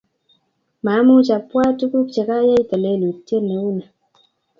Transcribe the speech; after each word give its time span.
mamuchi 0.83 1.33
apwat 1.39 1.75
tukchekayayte 1.91 2.75
lelutyet 2.83 3.43
neuni 3.47 3.85